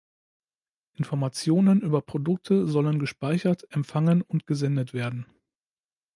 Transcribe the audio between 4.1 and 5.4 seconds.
und gesendet werden.